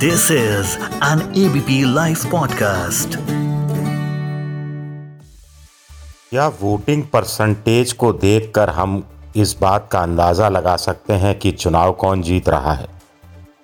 [0.00, 3.16] This is an ABP Life podcast.
[6.34, 9.04] या voting percentage को देखकर हम
[9.36, 12.88] इस बात का अंदाज़ा लगा सकते हैं कि चुनाव कौन जीत रहा है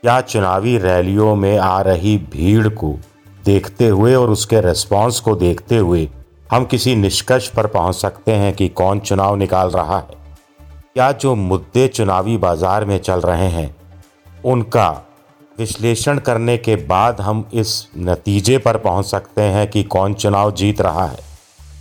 [0.05, 2.99] या चुनावी रैलियों में आ रही भीड़ को
[3.45, 6.09] देखते हुए और उसके रिस्पांस को देखते हुए
[6.53, 10.25] हम किसी निष्कर्ष पर पहुँच सकते हैं कि कौन चुनाव निकाल रहा है
[10.97, 13.77] या जो मुद्दे चुनावी बाज़ार में चल रहे हैं,
[14.45, 15.06] उनका
[15.59, 20.81] विश्लेषण करने के बाद हम इस नतीजे पर पहुँच सकते हैं कि कौन चुनाव जीत
[20.81, 21.19] रहा है।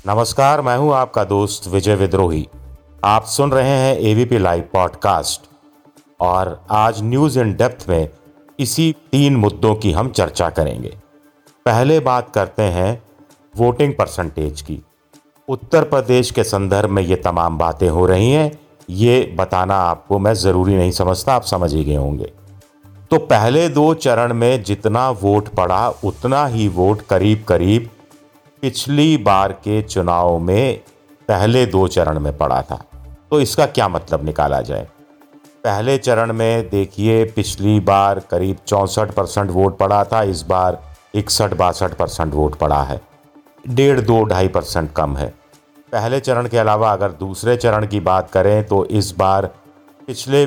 [0.08, 2.48] नमस्कार, मैं हूँ आपका दोस्त विजय विद्रोही।
[3.04, 5.50] आप सुन रहे हैं एवीपी लाइव पॉडकास्ट
[6.20, 8.10] और आज न्यूज़ इन डेप्थ में
[8.60, 10.94] इसी तीन मुद्दों की हम चर्चा करेंगे।
[11.66, 13.02] पहले बात करते हैं
[13.58, 14.82] वोटिंग परसेंटेज की।
[15.48, 18.52] उत्तर प्रदेश के संदर्भ में ये तमाम बातें हो रही हैं।
[18.90, 22.32] ये बताना आपको मैं ज़रूरी नहीं समझता, आप समझ ही गए होंगे।
[23.12, 27.90] तो पहले दो चरण में जितना वोट पड़ा, उतना ही वोट करीब करीब
[28.62, 30.82] पिछली बार के चुनाव में
[31.28, 32.84] पहले दो चरण में पड़ा था।
[33.32, 34.88] तो इसका क्या मतलब निकाला जाए?
[35.64, 40.82] पहले चरण में देखिए, पिछली बार करीब चौंसठ परसेंट वोट पड़ा था, इस बार
[41.16, 43.02] इकसठ बासठ परसेंट वोट पड़ा है।
[43.70, 45.34] डेढ़ दो ढाई परसेंट कम है।
[45.92, 49.46] पहले चरण के अलावा अगर दूसरे चरण की बात करें तो इस बार
[50.08, 50.46] पिछले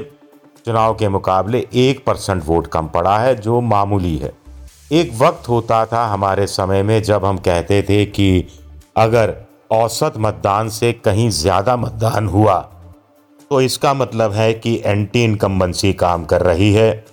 [0.67, 4.33] चुनाव के मुकाबले एक परसेंट वोट कम पड़ा है, जो मामूली है।
[4.93, 8.47] एक वक्त होता था हमारे समय में जब हम कहते थे कि
[8.97, 9.35] अगर
[9.73, 12.61] औसत मतदान से कहीं ज़्यादा मतदान हुआ
[13.51, 17.05] तो इसका मतलब है कि एंटी इनकम्बेंसी काम कर रही है।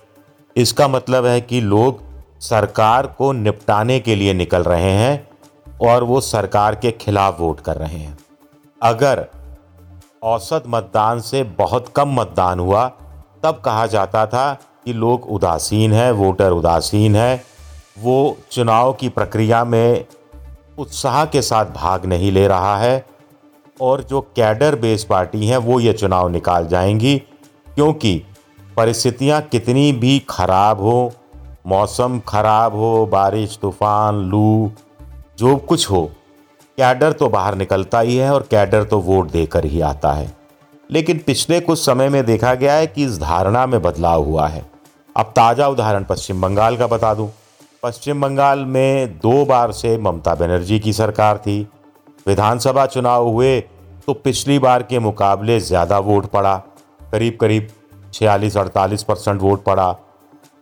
[0.56, 2.04] इसका मतलब है कि लोग
[2.42, 5.28] सरकार को निपटाने के लिए निकल रहे हैं
[5.84, 8.18] और वो सरकार के खिलाफ वोट कर रहे हैं।
[8.82, 9.26] अगर
[10.24, 12.86] औसत मतदान से बहुत कम मतदान हुआ
[13.46, 14.54] तब कहा जाता था
[14.86, 17.44] कि लोग उदासीन हैं, वोटर उदासीन है।
[18.00, 20.06] वो चुनाव की प्रक्रिया में
[20.78, 23.06] उत्साह के साथ भाग नहीं ले रहा है
[23.82, 27.18] और जो कैडर बेस पार्टी हैं, वो ये चुनाव निकाल जाएँगी,
[27.76, 28.22] क्योंकि
[28.78, 31.12] परिस्थितियाँ कितनी भी खराब हो,
[31.68, 34.72] मौसम खराब हो, बारिश, तूफ़ान, लू,
[35.38, 36.04] जो कुछ हो,
[36.78, 40.45] कैडर तो बाहर निकलता ही है और कैडर तो वोट देकर ही आता है।
[40.90, 44.66] लेकिन पिछले कुछ समय में देखा गया है कि इस धारणा में बदलाव हुआ है।
[45.16, 47.30] अब ताज़ा उदाहरण पश्चिम बंगाल का बता दूँ।
[47.84, 51.62] पश्चिम बंगाल में दो बार से ममता बनर्जी की सरकार थी।
[52.28, 53.60] विधानसभा चुनाव हुए
[54.08, 56.56] तो पिछली बार के मुकाबले ज़्यादा वोट पड़ा।
[57.12, 57.68] करीब करीब
[58.14, 59.96] छियालीस अड़तालीस परसेंट वोट पड़ा।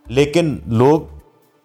[0.06, 1.08] लेकिन लोग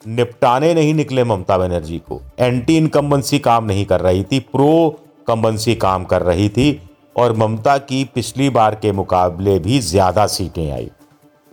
[0.05, 5.75] निपटाने नहीं निकले ममता बनर्जी को। एंटी इनकम्बेंसी काम नहीं कर रही थी प्रो कम्बेंसी
[5.77, 6.71] काम कर रही थी।
[7.19, 10.89] और ममता की पिछली बार के मुकाबले भी ज़्यादा सीटें आई।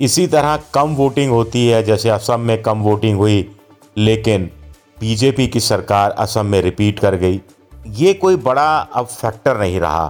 [0.00, 3.49] इसी तरह कम वोटिंग होती है, जैसे असम में कम वोटिंग हुई,
[3.97, 4.50] लेकिन
[5.00, 7.41] बीजेपी की सरकार असम में रिपीट कर गई।
[7.94, 10.06] ये कोई बड़ा अब फैक्टर नहीं रहा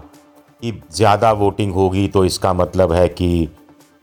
[0.63, 3.49] कि ज़्यादा वोटिंग होगी तो इसका मतलब है कि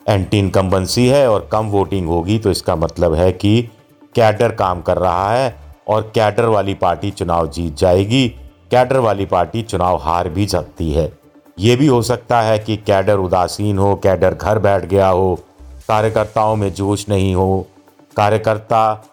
[0.05, 3.61] एंटी इनकम्बेंसी है और कम वोटिंग होगी तो इसका मतलब है कि
[4.15, 5.55] कैडर काम कर रहा है
[5.87, 8.27] और कैडर वाली पार्टी चुनाव जीत जाएगी,
[8.71, 11.11] कैडर वाली पार्टी चुनाव हार भी सकती है।
[11.57, 15.35] ये भी हो सकता है कि कैडर उदासीन हो, कैडर घर बैठ गया हो,
[15.87, 17.65] कार्यकर्ताओं में जोश नहीं हो।
[18.17, 19.03] कार्यकर्ता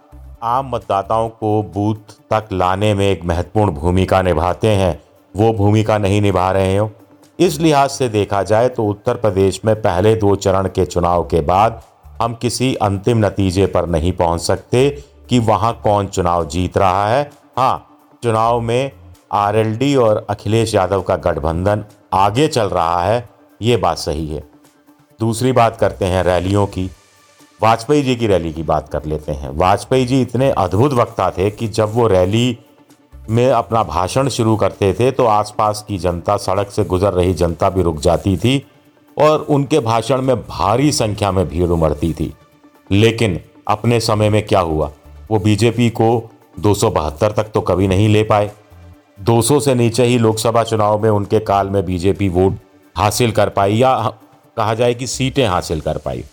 [0.42, 5.00] आम मतदाताओं को बूथ तक लाने में एक महत्वपूर्ण भूमिका निभाते हैं।
[5.34, 6.90] वो भूमिका नहीं निभा रहे हो।
[7.38, 11.40] इस लिहाज से देखा जाए तो उत्तर प्रदेश में पहले दो चरण के चुनाव के
[11.40, 11.80] बाद
[12.22, 14.88] हम किसी अंतिम नतीजे पर नहीं पहुँच सकते
[15.28, 17.86] कि वहाँ कौन चुनाव जीत रहा है। हाँ
[18.22, 18.90] चुनाव में
[19.32, 23.28] आरएलडी और अखिलेश यादव का गठबंधन आगे चल रहा है,
[23.62, 24.42] ये बात सही है।
[25.20, 26.90] दूसरी बात करते हैं रैलियों की।
[27.62, 31.50] वाजपेयी जी की रैली की बात कर लेते हैं। वाजपेयी जी इतने अद्भुत वक्ता थे
[31.50, 32.58] कि जब वो रैली
[33.30, 37.70] में अपना भाषण शुरू करते थे तो आसपास की जनता, सड़क से गुजर रही जनता
[37.70, 38.66] भी रुक जाती थी
[39.16, 42.32] और उनके भाषण में भारी संख्या में भीड़ उमड़ती थी।
[42.90, 44.90] लेकिन अपने समय में क्या हुआ?
[45.30, 48.50] वो बीजेपी को दो सौ बहत्तर तक तो कभी नहीं ले पाए।
[49.20, 52.56] 200 से नीचे ही लोकसभा चुनाव में उनके काल में बीजेपी वोट
[52.96, 53.94] हासिल कर पाई या
[54.56, 56.24] कहा जाए कि सीटें हासिल कर पाई।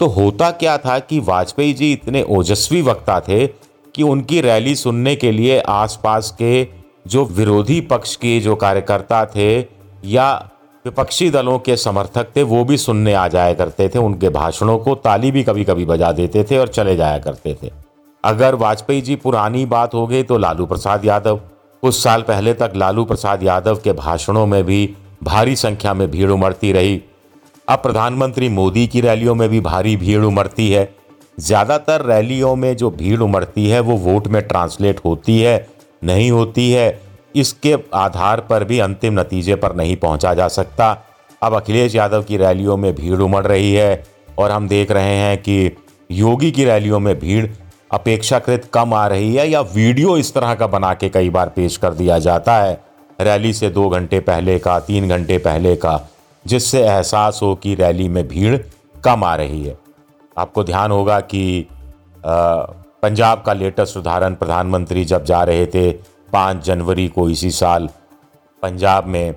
[0.00, 3.46] तो होता क्या था कि वाजपेयी जी इतने ओजस्वी वक्ता थे
[3.94, 6.66] कि उनकी रैली सुनने के लिए आसपास के
[7.06, 9.58] जो विरोधी पक्ष के जो कार्यकर्ता थे
[10.04, 10.32] या
[10.84, 14.94] विपक्षी दलों के समर्थक थे, वो भी सुनने आ जाया करते थे, उनके भाषणों को
[14.94, 17.70] ताली भी कभी कभी बजा देते थे और चले जाया करते थे।
[18.24, 21.40] अगर वाजपेयी जी पुरानी बात हो गई तो लालू प्रसाद यादव
[21.82, 26.30] कुछ साल पहले तक लालू प्रसाद यादव के भाषणों में भी भारी संख्या में भीड़
[26.30, 27.00] उमड़ती रही।
[27.68, 30.88] अब प्रधानमंत्री मोदी की रैलियों में भी भारी भीड़ उमड़ती है।
[31.38, 35.68] ज़्यादातर रैलियों में जो भीड़ उमड़ती है, वो वोट में ट्रांसलेट होती है,
[36.04, 37.00] नहीं होती है।
[37.34, 40.90] इसके आधार पर भी अंतिम नतीजे पर नहीं पहुँचा जा सकता।
[41.42, 44.04] अब अखिलेश यादव की रैलियों में भीड़ उमड़ रही है
[44.38, 45.76] और हम देख रहे हैं कि
[46.10, 47.46] योगी की रैलियों में भीड़
[47.92, 51.76] अपेक्षाकृत कम आ रही है या वीडियो इस तरह का बना के कई बार पेश
[51.76, 52.80] कर दिया जाता है।
[53.18, 56.00] रैली से दो घंटे पहले का, तीन घंटे पहले का,
[56.44, 58.56] जिससे एहसास हो कि रैली में भीड़
[59.04, 59.76] कम आ रही है।
[60.36, 61.68] आपको ध्यान होगा कि
[62.24, 65.90] पंजाब का लेटेस्ट उदाहरण प्रधानमंत्री जब जा रहे थे
[66.32, 67.88] पाँच जनवरी को इसी साल
[68.62, 69.34] पंजाब में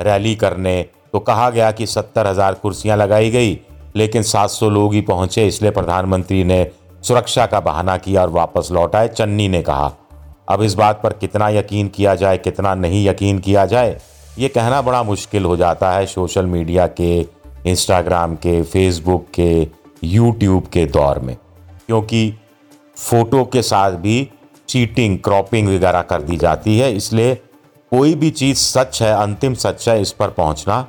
[0.00, 0.82] रैली करने
[1.12, 3.58] तो कहा गया कि सत्तर हज़ार कुर्सियाँ लगाई गई,
[3.96, 6.62] लेकिन 700 लोग ही पहुँचे, इसलिए प्रधानमंत्री ने
[7.02, 9.92] सुरक्षा का बहाना किया और वापस लौट आए, चन्नी ने कहा।
[10.48, 14.00] अब इस बात पर कितना यकीन किया जाए, कितना नहीं यकीन किया जाए,
[14.38, 17.26] ये कहना बड़ा मुश्किल हो जाता है सोशल मीडिया के,
[17.66, 19.68] इंस्टाग्राम के, फेसबुक के,
[20.04, 21.36] यूट्यूब के दौर में।
[21.86, 22.34] क्योंकि
[22.96, 24.30] फ़ोटो के साथ भी
[24.68, 27.34] चीटिंग, क्रॉपिंग वगैरह कर दी जाती है, इसलिए
[27.90, 30.86] कोई भी चीज़ सच है, अंतिम सच है, इस पर पहुँचना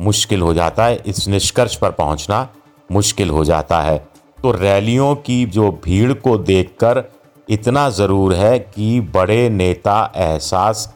[0.00, 2.48] मुश्किल हो जाता है, इस निष्कर्ष पर पहुँचना
[2.92, 4.09] मुश्किल हो जाता है।
[4.42, 7.02] तो रैलियों की जो भीड़ को देखकर
[7.48, 10.88] इतना ज़रूर है कि बड़े नेता एहसास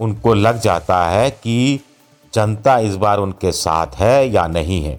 [0.00, 1.80] उनको लग जाता है कि
[2.32, 4.98] जनता इस बार उनके साथ है या नहीं है।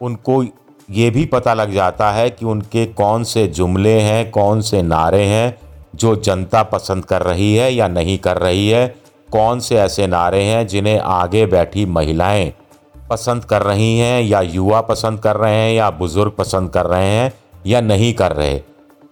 [0.00, 0.42] उनको
[0.88, 5.22] ये भी पता लग जाता है कि उनके कौन से जुमले हैं, कौन से नारे
[5.22, 5.58] हैं,
[5.96, 8.86] जो जनता पसंद कर रही है या नहीं कर रही है,
[9.32, 12.52] कौन से ऐसे नारे हैं जिन्हें आगे बैठी महिलाएँ
[13.10, 17.06] पसंद कर रही हैं, या युवा पसंद कर रहे हैं, या बुज़ुर्ग पसंद कर रहे
[17.06, 17.32] हैं,
[17.66, 18.58] या नहीं कर रहे।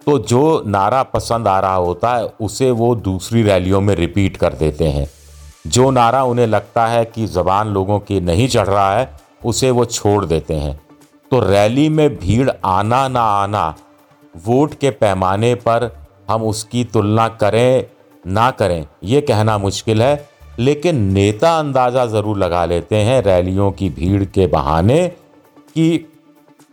[0.07, 4.53] तो जो नारा पसंद आ रहा होता है, उसे वो दूसरी रैलियों में रिपीट कर
[4.53, 5.11] देते हैं।
[5.67, 9.11] जो नारा उन्हें लगता है कि ज़बान लोगों की नहीं चढ़ रहा है,
[9.45, 10.81] उसे वो छोड़ देते हैं।
[11.31, 13.75] तो रैली में भीड़ आना ना आना,
[14.47, 15.91] वोट के पैमाने पर
[16.31, 17.85] हम उसकी तुलना करें
[18.27, 20.28] ना करें, ये कहना मुश्किल है।
[20.59, 25.07] लेकिन नेता अंदाज़ा ज़रूर लगा लेते हैं रैलियों की भीड़ के बहाने
[25.69, 26.07] कि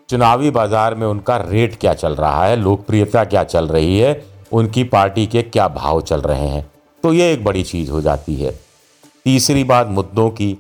[0.10, 4.84] चुनावी बाज़ार में उनका रेट क्या चल रहा है, लोकप्रियता क्या चल रही है, उनकी
[4.84, 6.66] पार्टी के क्या भाव चल रहे हैं।
[7.04, 8.52] तो ये एक बड़ी चीज़ हो जाती है।
[9.26, 10.58] तीसरी बात मुद्दों की।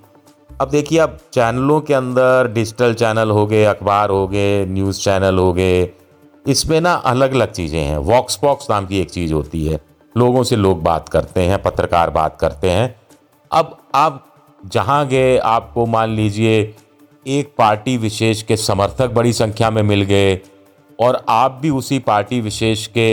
[0.61, 5.37] अब देखिए, अब चैनलों के अंदर डिजिटल चैनल हो गए, अखबार हो गए, न्यूज़ चैनल
[5.37, 5.89] हो गए,
[6.45, 9.79] इसमें ना अलग अलग चीज़ें हैं। वॉक्स पॉक्स नाम की एक चीज़ होती है।
[10.15, 12.95] लोगों से लोग बात करते हैं, पत्रकार बात करते हैं।
[13.51, 14.23] अब आप
[14.63, 16.73] जहाँ गए, आपको मान लीजिए
[17.25, 20.39] एक पार्टी विशेष के समर्थक बड़ी संख्या में मिल गए
[20.99, 23.07] और आप भी उसी पार्टी विशेष के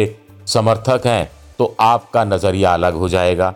[0.47, 3.55] समर्थक हैं तो आपका नज़रिया अलग हो जाएगा।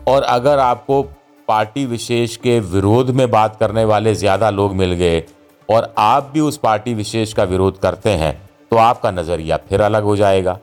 [0.00, 1.02] और अगर आपको
[1.48, 5.22] पार्टी विशेष के विरोध में बात करने वाले ज़्यादा लोग मिल गए
[5.68, 8.34] और आप भी उस पार्टी विशेष का विरोध करते हैं
[8.70, 10.58] तो आपका नज़रिया फिर अलग हो जाएगा।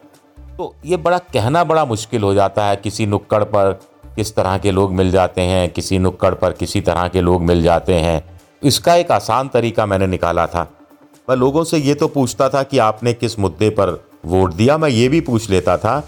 [0.58, 3.80] तो ये बड़ा कहना बड़ा मुश्किल हो जाता है किसी नुक्कड़ पर
[4.16, 7.62] किस तरह के लोग मिल जाते हैं, किसी नुक्कड़ पर किसी तरह के लोग मिल
[7.64, 8.24] जाते हैं।
[8.64, 10.68] इसका एक आसान तरीका मैंने निकाला था।
[11.28, 13.90] मैं लोगों से ये तो पूछता था कि आपने किस मुद्दे पर
[14.26, 16.00] वोट दिया। मैं ये भी पूछ लेता था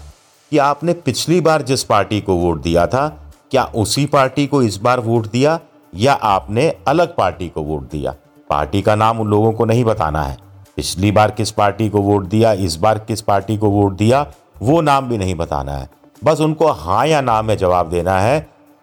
[0.52, 3.08] कि आपने पिछली बार जिस पार्टी को वोट दिया था,
[3.50, 5.58] क्या उसी पार्टी को इस बार वोट दिया
[5.94, 8.14] या आपने अलग पार्टी को वोट दिया?
[8.50, 10.36] पार्टी का नाम उन लोगों को नहीं बताना है।
[10.76, 14.26] पिछली बार किस पार्टी को वोट दिया, इस बार किस पार्टी को वोट दिया,
[14.62, 15.88] वो नाम भी नहीं बताना है।
[16.26, 18.38] बस उनको हाँ या ना में जवाब देना है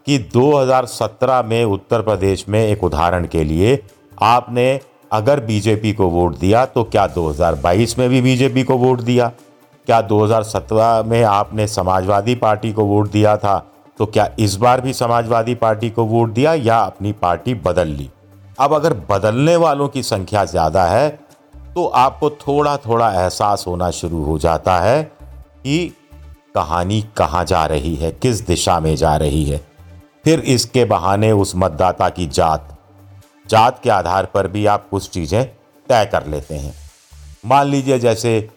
[0.07, 3.77] कि 2017 में उत्तर प्रदेश में एक उदाहरण के लिए
[4.21, 4.79] आपने
[5.12, 9.27] अगर बीजेपी को वोट दिया तो क्या 2022 में भी बीजेपी को वोट दिया?
[9.88, 13.57] क्या 2017 में आपने समाजवादी पार्टी को वोट दिया था
[14.00, 18.09] तो क्या इस बार भी समाजवादी पार्टी को वोट दिया या अपनी पार्टी बदल ली?
[18.59, 21.09] अब अगर बदलने वालों की संख्या ज़्यादा है
[21.75, 25.93] तो आपको थोड़ा थोड़ा एहसास होना शुरू हो जाता है कि
[26.55, 28.12] कहानी कहाँ जा रही है?
[28.12, 29.62] किस दिशा में जा रही है?
[30.24, 32.77] फिर इसके बहाने उस मतदाता की जात।
[33.50, 35.45] जात के आधार पर भी आप कुछ चीज़ें
[35.89, 36.74] तय कर लेते हैं।
[37.45, 38.50] मान लीजिए जैसे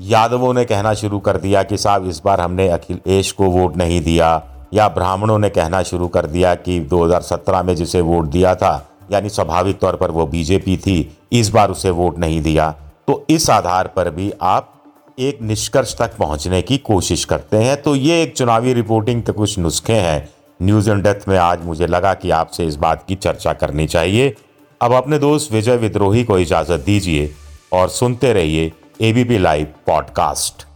[0.00, 4.00] यादवों ने कहना शुरू कर दिया कि साहब, इस बार हमने अखिलेश को वोट नहीं
[4.00, 4.42] दिया,
[4.74, 9.28] या ब्राह्मणों ने कहना शुरू कर दिया कि 2017 में जिसे वोट दिया था, यानी
[9.28, 12.74] स्वाभाविक तौर पर वो बीजेपी थी, इस बार उसे वोट नहीं दिया।
[13.06, 14.81] तो इस आधार पर भी आप
[15.18, 19.58] एक निष्कर्ष तक पहुँचने की कोशिश करते हैं। तो ये एक चुनावी रिपोर्टिंग के कुछ
[19.58, 20.28] नुस्खे हैं।
[20.60, 24.34] न्यूज़ एंड डेथ में आज मुझे लगा कि आपसे इस बात की चर्चा करनी चाहिए।
[24.80, 27.30] अब अपने दोस्त विजय विद्रोही को इजाज़त दीजिए
[27.72, 30.66] और सुनते रहिए ABP live podcast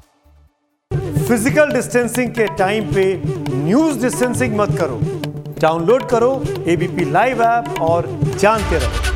[1.29, 3.05] physical distancing के टाइम पे
[3.55, 5.01] न्यूज़ डिस्टेंसिंग मत करो।
[5.61, 9.16] डाउनलोड करो एबीपी लाइव ऐप और जानते रहो।